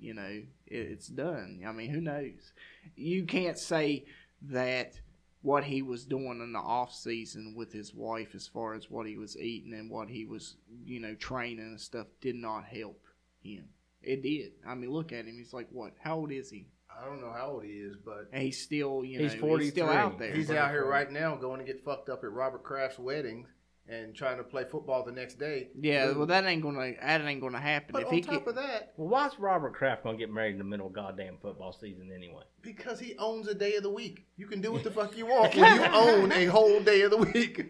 [0.00, 1.62] you know, it's done?
[1.66, 2.52] I mean, who knows?
[2.96, 4.06] You can't say
[4.42, 4.98] that
[5.42, 9.06] what he was doing in the off season with his wife, as far as what
[9.06, 13.00] he was eating and what he was, you know, training and stuff, did not help
[13.42, 13.64] him.
[14.02, 14.52] It did.
[14.66, 15.36] I mean, look at him.
[15.38, 15.92] He's like, what?
[16.00, 16.66] How old is he?
[17.00, 19.40] I don't know how old he is, but And he's still, you know, He's he's,
[19.40, 19.70] 43.
[19.70, 20.32] still out there.
[20.34, 23.46] he's out here right now going to get fucked up at Robert Kraft's wedding
[23.88, 25.68] and trying to play football the next day.
[25.80, 26.16] Yeah, Dude.
[26.16, 27.90] well, that ain't gonna that ain't gonna happen.
[27.92, 30.52] But if on he top get, of that, Well, why's Robert Kraft gonna get married
[30.52, 32.42] in the middle of goddamn football season anyway?
[32.62, 35.26] because he owns a day of the week, you can do what the fuck you
[35.26, 37.64] want when you own a whole day of the week.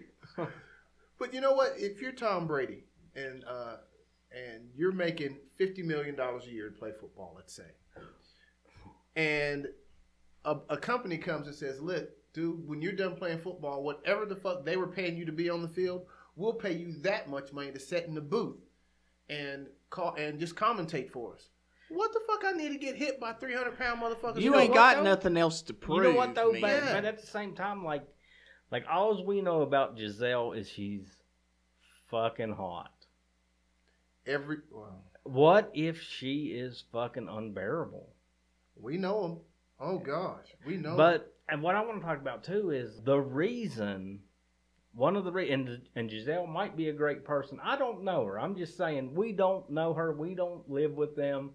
[1.18, 1.74] but you know what?
[1.76, 2.84] If you're Tom Brady
[3.14, 3.76] and uh,
[4.32, 7.70] and you're making fifty million dollars a year to play football, let's say,
[9.16, 9.66] and
[10.44, 14.36] a, a company comes and says, "Look, dude, when you're done playing football, whatever the
[14.36, 17.52] fuck they were paying you to be on the field, we'll pay you that much
[17.52, 18.58] money to sit in the booth
[19.28, 21.48] and call and just commentate for us."
[21.88, 22.44] What the fuck?
[22.44, 24.40] I need to get hit by three hundred pound motherfuckers.
[24.40, 25.02] you know ain't what, got though?
[25.04, 26.04] nothing else to prove.
[26.04, 26.52] You know what though?
[26.52, 26.60] man.
[26.60, 26.92] But, Yeah.
[26.94, 28.04] but at the same time, like,
[28.72, 31.06] like all we know about Gisele is she's
[32.10, 32.92] fucking hot.
[34.26, 38.08] Every well, What if she is fucking unbearable?
[38.80, 39.38] We know them.
[39.80, 40.96] Oh gosh, we know.
[40.96, 44.20] But and what I want to talk about too is the reason.
[44.94, 47.60] One of the re- and and Gisele might be a great person.
[47.62, 48.40] I don't know her.
[48.40, 50.12] I'm just saying we don't know her.
[50.12, 51.54] We don't live with them.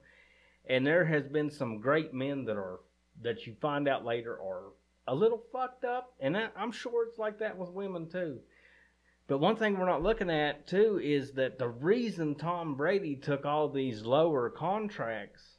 [0.70, 2.80] And there has been some great men that are
[3.24, 4.74] that you find out later are
[5.08, 8.40] a little fucked up, and I, I'm sure it's like that with women too.
[9.28, 13.46] But one thing we're not looking at too is that the reason Tom Brady took
[13.46, 15.58] all these lower contracts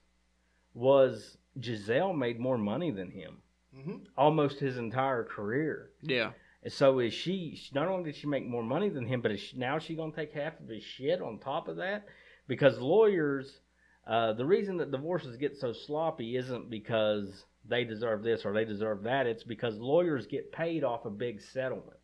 [0.75, 3.43] was Gisele made more money than him
[3.77, 4.07] Mhm.
[4.17, 5.91] almost his entire career.
[6.03, 7.59] Yeah, And so is she?
[7.75, 10.13] Not only did she make more money than him, but is she, now she gonna
[10.13, 12.07] take half of his shit on top of that?
[12.47, 13.61] Because lawyers,
[14.07, 18.65] uh, the reason that divorces get so sloppy isn't because they deserve this or they
[18.65, 19.27] deserve that.
[19.27, 21.99] It's because lawyers get paid off a big settlement.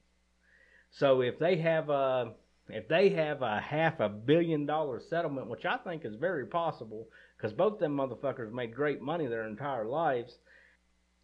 [0.90, 2.34] So if they have a
[2.68, 7.08] if they have a half a billion dollar settlement, which I think is very possible,
[7.36, 10.38] because both them motherfuckers made great money their entire lives,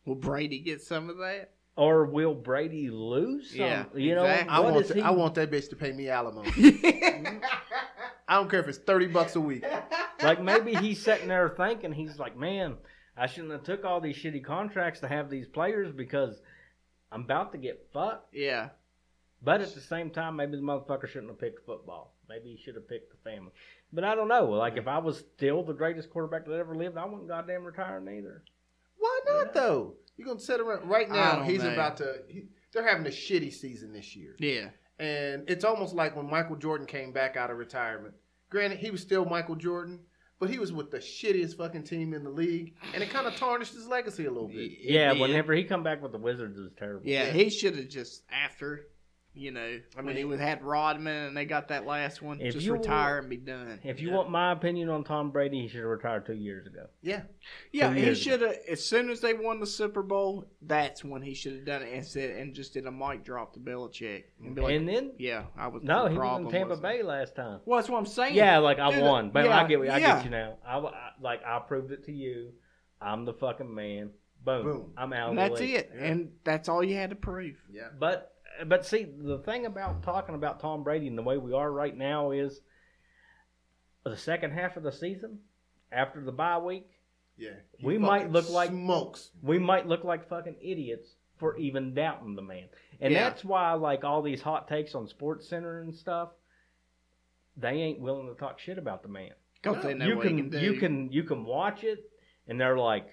[0.04, 1.50] will Brady get some of that?
[1.76, 3.60] or will Brady lose some?
[3.60, 4.48] Yeah, you know, exactly.
[4.48, 5.00] I want is he?
[5.00, 6.50] I want that bitch to pay me alimony.
[8.28, 9.64] I don't care if it's thirty bucks a week.
[10.22, 12.76] like maybe he's sitting there thinking he's like, man,
[13.16, 16.40] I shouldn't have took all these shitty contracts to have these players because
[17.10, 18.34] I'm about to get fucked.
[18.34, 18.70] yeah,
[19.44, 22.14] But at the same time, maybe the motherfucker shouldn't have picked football.
[22.28, 23.52] Maybe he should have picked the family.
[23.92, 24.46] But I don't know.
[24.50, 28.00] Like if I was still the greatest quarterback that ever lived, I wouldn't goddamn retire
[28.00, 28.42] neither.
[28.96, 29.52] Why not Yeah.
[29.52, 29.94] though?
[30.16, 31.42] You're gonna sit around right now.
[31.42, 31.72] He's know.
[31.72, 32.22] about to.
[32.28, 34.68] He, they're having a shitty season this year, yeah.
[34.98, 38.14] and it's almost like when Michael Jordan came back out of retirement.
[38.50, 40.00] Granted, he was still Michael Jordan,
[40.38, 43.36] but he was with the shittiest fucking team in the league, and it kind of
[43.36, 44.56] tarnished his legacy a little bit.
[44.72, 47.06] It yeah, whenever he come back with the Wizards, it was terrible.
[47.06, 47.32] Yeah, Yeah.
[47.32, 48.86] he should have just after,
[49.36, 52.22] you know, I mean, mean, he he- would had Rodman and they got that last
[52.22, 52.40] one.
[52.40, 53.80] If just you- retire and be done.
[53.82, 54.14] If you Yeah.
[54.16, 56.86] want my opinion on Tom Brady, he should have retired two years ago.
[57.02, 57.22] Yeah,
[57.72, 58.56] Yeah, Two he should have.
[58.68, 61.92] As soon as they won the Super Bowl, that's when he should have done it
[61.92, 65.12] and said and just did a mic drop to Belichick and be like, and then
[65.18, 67.60] "Yeah, I was." no, the he was in Tampa wasn't Bay last time.
[67.64, 68.34] Well, that's what I'm saying.
[68.36, 69.98] Yeah, like I Dude, won, but yeah, I get I yeah.
[70.16, 70.58] get you now.
[70.64, 72.52] I, I like I proved it to you.
[73.00, 74.10] I'm the fucking man.
[74.44, 74.62] Boom.
[74.62, 74.92] Boom.
[74.96, 75.30] I'm out.
[75.30, 75.74] and of that's league.
[75.76, 75.90] it.
[75.96, 76.04] Yeah.
[76.04, 77.56] And that's all you had to prove.
[77.72, 77.88] yeah.
[77.98, 78.33] But
[78.66, 81.96] but see, the thing about talking about Tom Brady and the way we are right
[81.96, 82.60] now is
[84.04, 85.38] the second half of the season
[85.90, 86.88] after the bye week,
[87.36, 87.50] Yeah,
[87.82, 89.30] We might look like- smokes.
[89.42, 92.68] we might look like fucking idiots for even doubting the man.
[93.00, 93.28] And Yeah.
[93.28, 96.30] that's why like all these hot takes on Sports Center and stuff,
[97.56, 99.32] they ain't willing to talk shit about the man.
[99.54, 100.60] Because they know you what can, he can do.
[100.60, 102.08] you can you can watch it
[102.46, 103.08] and they're like,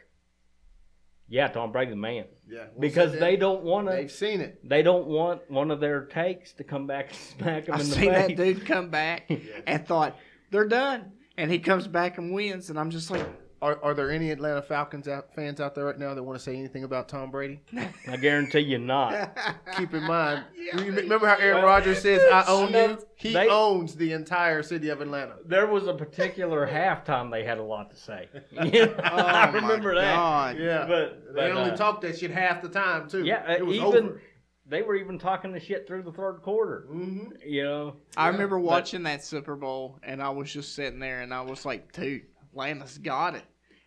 [1.28, 3.94] yeah, Tom Brady the man Yeah, we'll because they don't want to.
[3.94, 4.60] they've seen it.
[4.68, 7.90] They don't want one of their takes to come back and smack them I in
[7.90, 8.10] the face.
[8.10, 9.38] I seen that dude come back Yeah.
[9.68, 10.18] and thought
[10.52, 13.26] they're done, and he comes back and wins, and I'm just like,
[13.62, 16.44] Are, are there any Atlanta Falcons out, fans out there right now that want to
[16.44, 17.62] say anything about Tom Brady?
[18.08, 19.38] I guarantee you not.
[19.78, 20.82] Keep in mind, Yeah.
[20.82, 24.14] you remember how Aaron Well, Rodgers says, "I own no, you." He they- owns the
[24.14, 25.36] entire city of Atlanta.
[25.46, 28.30] There was a particular halftime they had a lot to say.
[28.64, 30.16] You know, I Oh, remember that.
[30.16, 30.58] God.
[30.58, 33.24] Yeah, But, they but only uh, talked that shit half the time too.
[33.26, 34.22] yeah, uh, it was even over.
[34.66, 36.88] they were even talking the shit through the third quarter.
[36.92, 37.28] Mm-hmm.
[37.46, 41.00] You know, I Yeah, remember but- watching that Super Bowl, and I was just sitting
[41.00, 43.44] there, and I was like, "Dude, Atlanta's got it."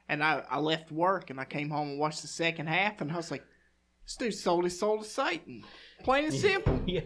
[0.08, 3.10] And I, I left work, and I came home and watched the second half, and
[3.10, 3.42] I was like,
[4.04, 5.64] "This dude sold his soul to Satan."
[6.02, 6.82] Plain and simple.
[6.86, 7.00] yeah.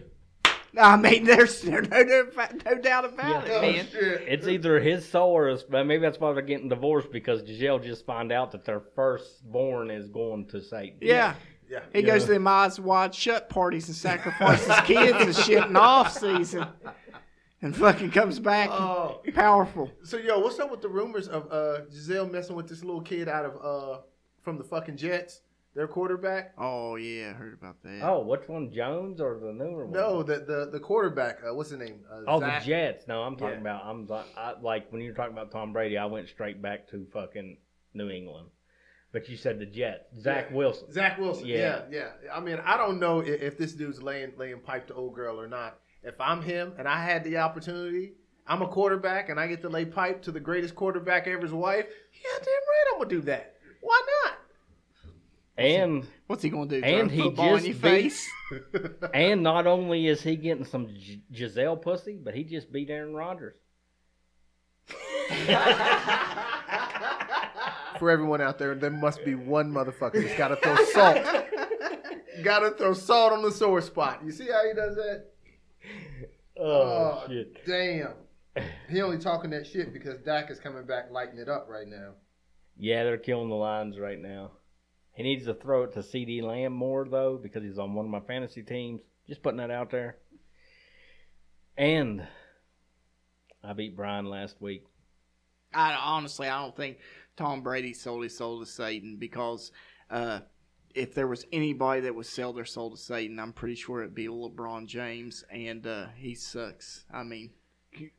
[0.79, 2.27] I mean, there's no, no, no,
[2.65, 3.61] no doubt about Yeah.
[3.61, 3.87] it, man.
[3.95, 7.41] Oh, it's either his soul or his, but maybe that's why they're getting divorced because
[7.41, 10.99] Gisele just found out that their firstborn is going to Satan.
[11.01, 11.33] Yeah.
[11.69, 11.79] Yeah.
[11.93, 16.11] He goes to them eyes wide shut parties and sacrifices kids and shit in off
[16.11, 16.65] season,
[17.61, 19.21] and fucking comes back Oh.
[19.33, 19.89] powerful.
[20.03, 23.27] So yo, what's up with the rumors of uh Gisele messing with this little kid
[23.27, 24.01] out of uh
[24.41, 25.41] from the fucking Jets,
[25.75, 26.53] their quarterback?
[26.57, 27.99] Oh yeah, I heard about that.
[28.03, 29.93] Oh, which one, Jones or the newer one?
[29.93, 31.39] No, the the, the quarterback.
[31.47, 31.99] Uh, what's the name?
[32.11, 33.07] Uh, Oh, Zach- the Jets.
[33.07, 33.61] No, I'm talking Yeah.
[33.61, 33.85] about.
[33.85, 36.87] I'm like, I, like when you were talking about Tom Brady, I went straight back
[36.89, 37.57] to fucking
[37.93, 38.47] New England.
[39.11, 40.03] But you said the Jets.
[40.21, 40.55] Zach Yeah.
[40.55, 40.91] Wilson.
[40.91, 41.47] Zach Wilson.
[41.47, 41.81] Yeah.
[41.89, 42.09] Yeah.
[42.23, 45.15] yeah, I mean, I don't know if, if this dude's laying laying pipe to old
[45.15, 45.79] girl or not.
[46.03, 48.13] If I'm him and I had the opportunity,
[48.47, 51.85] I'm a quarterback and I get to lay pipe to the greatest quarterback ever's wife.
[51.87, 53.55] Yeah, damn right, I'm gonna do that.
[53.81, 54.33] Why not?
[55.57, 56.81] And What's he gonna do?
[56.81, 58.29] And throw a he football in just your beat- face?
[59.13, 63.13] and not only is he getting some G- Gisele pussy, but he just beat Aaron
[63.13, 63.55] Rodgers.
[67.99, 71.17] For everyone out there, there must be one motherfucker that's got to throw salt.
[72.43, 74.21] got to throw salt on the sore spot.
[74.23, 75.25] You see how he does that?
[76.59, 77.65] Oh, shit!
[77.65, 78.13] Damn.
[78.89, 82.13] He only talking that shit because Dak is coming back lighting it up right now.
[82.77, 84.51] Yeah, they're killing the lines right now.
[85.13, 88.11] He needs to throw it to CeeDee Lamb more though because he's on one of
[88.11, 89.01] my fantasy teams.
[89.27, 90.17] Just putting that out there.
[91.77, 92.27] And
[93.63, 94.85] I beat Brian last week.
[95.73, 96.97] I honestly, I don't think
[97.37, 99.71] Tom Brady sold his soul to Satan because
[100.09, 100.39] uh,
[100.95, 104.15] if there was anybody that would sell their soul to Satan, I'm pretty sure it'd
[104.15, 107.05] be LeBron James, and uh, he sucks.
[107.13, 107.51] I mean,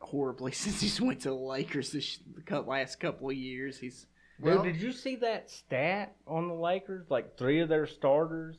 [0.00, 3.78] horribly since he's went to the Lakers this the last couple of years.
[3.78, 4.06] He's
[4.40, 7.06] Well- Dude, did you see that stat on the Lakers?
[7.10, 8.56] Like three of their starters,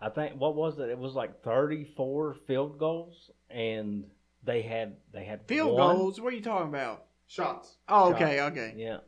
[0.00, 0.88] I think what was it?
[0.88, 4.04] It was like thirty-four field goals, and
[4.44, 6.20] they had they had field one- goals.
[6.20, 7.04] What are you talking about?
[7.28, 7.76] Shots.
[7.88, 8.74] Oh, okay, okay.
[8.76, 8.98] Yeah,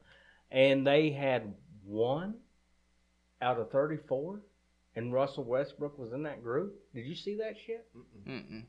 [0.50, 1.52] and they had
[1.84, 2.36] one
[3.44, 4.40] out of thirty-four,
[4.96, 6.74] and Russell Westbrook was in that group.
[6.94, 7.86] Did you see that shit?
[8.26, 8.64] Mm-mm.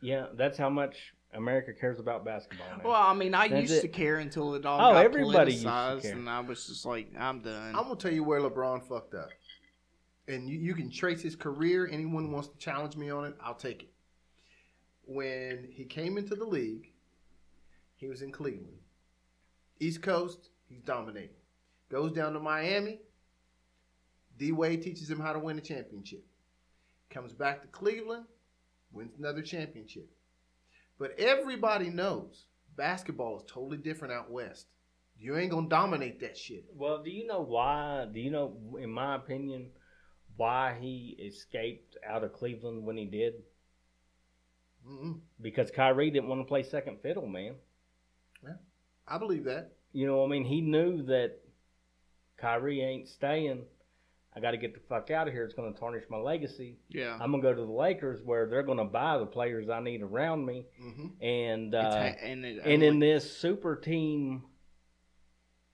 [0.00, 0.94] Yeah, that's how much
[1.34, 2.84] America cares about basketball now.
[2.84, 3.80] Well, I mean, I That's used it.
[3.82, 6.12] to care until it all Oh, got everybody used to politicized, care.
[6.12, 7.74] and I was just like, I'm done.
[7.74, 9.28] I'm gonna tell you where LeBron fucked up,
[10.28, 11.88] and you, you can trace his career.
[11.90, 13.90] Anyone wants to challenge me on it, I'll take it.
[15.06, 16.92] When he came into the league,
[17.96, 18.78] he was in Cleveland,
[19.80, 20.50] East Coast.
[20.68, 21.30] He's dominating.
[21.90, 23.00] Goes down to Miami.
[24.38, 26.24] D Wade teaches him how to win a championship.
[27.10, 28.24] Comes back to Cleveland,
[28.92, 30.08] wins another championship.
[30.98, 32.46] But everybody knows
[32.76, 34.66] basketball is totally different out west.
[35.18, 36.64] You ain't gonna dominate that shit.
[36.74, 38.06] Well, do you know why?
[38.12, 39.70] Do you know, in my opinion,
[40.36, 43.34] why he escaped out of Cleveland when he did?
[44.88, 45.18] Mm-mm.
[45.40, 47.54] Because Kyrie didn't want to play second fiddle, man.
[48.44, 48.54] Yeah,
[49.06, 49.72] I believe that.
[49.92, 51.38] You know, I mean, he knew that
[52.36, 53.64] Kyrie ain't staying.
[54.38, 55.44] I got to get the fuck out of here.
[55.44, 56.78] It's going to tarnish my legacy.
[56.90, 57.18] yeah.
[57.20, 59.80] I'm going to go to the Lakers where they're going to buy the players I
[59.80, 60.66] need around me.
[60.80, 61.24] Mm-hmm.
[61.24, 64.44] And uh, ha- and it, and in this super team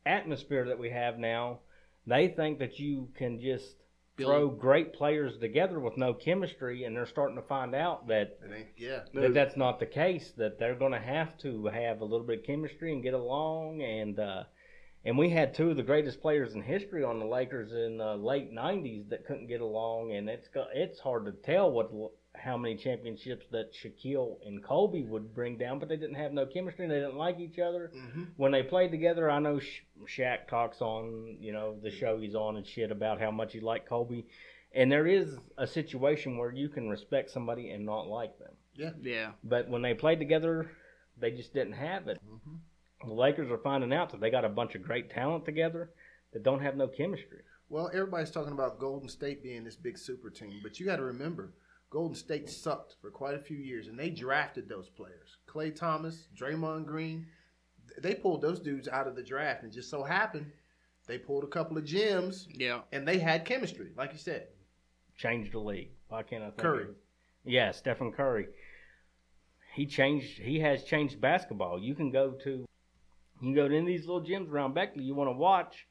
[0.07, 1.61] atmosphere that we have now,
[2.07, 3.77] they think that you can just
[4.17, 8.39] Build- throw great players together with no chemistry, and they're starting to find out that.
[8.79, 9.01] Yeah.
[9.13, 10.33] that that's not the case.
[10.39, 13.83] That they're going to have to have a little bit of chemistry and get along.
[13.83, 14.45] And uh,
[15.05, 18.15] and we had two of the greatest players in history on the Lakers in the
[18.17, 21.91] late '90s that couldn't get along, and it's it's hard to tell what
[22.37, 26.45] how many championships that Shaquille and Kobe would bring down, but they didn't have no
[26.47, 26.85] chemistry.
[26.85, 28.23] and They didn't like each other Mm-hmm.
[28.37, 32.35] when they played together, I know Sha- Shaq talks on you know the show he's
[32.35, 34.25] on and shit about how much he liked Kobe,
[34.73, 38.55] and there is a situation where you can respect somebody and not like them.
[39.03, 39.31] yeah.
[39.45, 40.71] But when they played together,
[41.17, 42.19] they just didn't have it.
[42.27, 42.57] Mm-hmm.
[43.07, 45.91] The Lakers are finding out that they got a bunch of great talent together
[46.33, 47.41] that don't have no chemistry.
[47.69, 51.05] Well, everybody's talking about Golden State being this big super team, but you got to
[51.05, 51.55] remember,
[51.91, 56.29] Golden State sucked for quite a few years, and they drafted those players: Clay Thomas,
[56.39, 57.27] Draymond Green.
[57.99, 60.51] They pulled those dudes out of the draft, and just so happened
[61.07, 62.81] they pulled a couple of gems, Yeah.
[62.93, 64.49] and they had chemistry, like you said.
[65.17, 65.91] Changed the league.
[66.09, 66.85] Why can't I think Curry.
[66.85, 66.95] of?
[67.45, 68.49] Yeah, Stephen Curry.
[69.75, 70.39] He changed.
[70.39, 71.79] He has changed basketball.
[71.79, 72.65] You can go to,
[73.45, 75.87] you can go to any of these little gyms around Beckley you want to watch,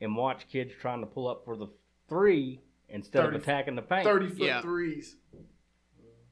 [0.00, 1.66] and watch kids trying to pull up for the
[2.08, 4.04] three instead 30 of attacking the paint.
[4.04, 4.62] Thirty foot Yeah.
[4.62, 5.16] threes.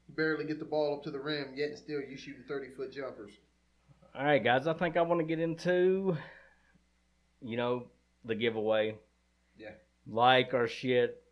[0.08, 2.90] barely get the ball up to the rim, yet and still you shooting thirty foot
[2.90, 3.32] jumpers.
[4.14, 4.66] All right, guys.
[4.66, 6.16] I think I want to get into,
[7.42, 7.88] you know,
[8.24, 8.96] the giveaway.
[9.58, 9.72] Yeah.
[10.06, 11.22] Like our shit.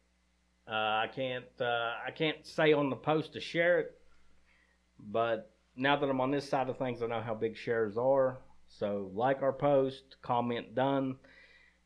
[0.68, 1.47] Uh, I can't.
[1.59, 3.99] Uh, I can't say on the post to share it,
[4.99, 8.37] but now that I'm on this side of things, I know how big shares are.
[8.79, 11.16] So like our post, comment done,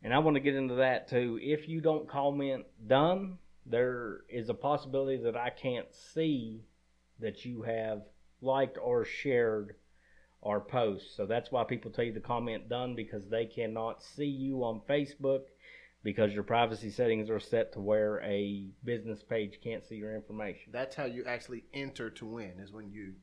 [0.03, 1.39] and I want to get into that too.
[1.43, 6.63] If you don't comment done, there is a possibility that I can't see
[7.21, 8.03] that you have
[8.41, 9.75] liked or shared
[10.43, 11.17] our post.
[11.17, 14.81] So that's why people tell you to comment done because they cannot see you on
[14.89, 15.43] Facebook
[16.05, 20.73] because your privacy settings are set to where a business page can't see your information.
[20.73, 22.61] That's how you actually enter to win.
[22.61, 23.15] Is when you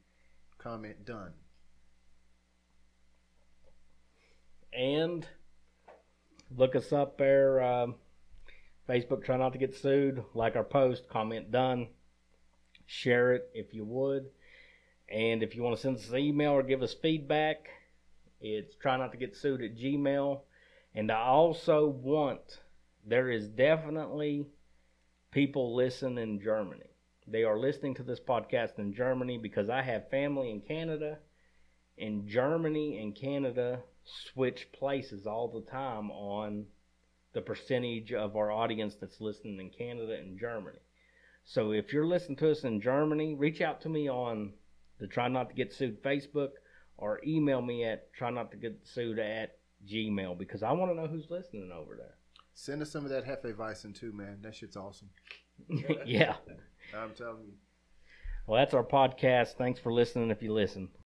[0.58, 1.32] comment done.
[4.78, 5.28] And
[6.56, 7.62] look us up there.
[7.64, 7.96] Um,
[8.90, 10.24] Facebook, try not to get sued.
[10.34, 11.88] Like our post, comment done.
[12.86, 14.26] Share it if you would.
[15.10, 17.70] And if you want to send us an email or give us feedback,
[18.42, 20.42] it's try not to get sued at Gmail.
[20.94, 22.60] And I also want,
[23.06, 24.46] there is definitely
[25.32, 26.90] people listen in Germany.
[27.28, 31.20] They are listening to this podcast in Germany because I have family in Canada.
[31.98, 36.66] In Germany and Canada switch places all the time on
[37.34, 40.80] the percentage of our audience that's listening in Canada and Germany.
[41.44, 44.54] So if you're listening to us in Germany, reach out to me on
[45.00, 46.52] the Try Not to Get Sued Facebook
[46.98, 50.96] or email me at Try Not to Get Sued at Gmail because I want to
[50.96, 52.16] know who's listening over there.
[52.54, 54.40] Send us some of that Hefe Hefeweizen too, man.
[54.42, 55.10] That shit's awesome.
[56.06, 56.36] yeah.
[56.96, 57.54] I'm telling you.
[58.48, 59.56] Well, that's our podcast.
[59.58, 60.90] Thanks for listening if you listen.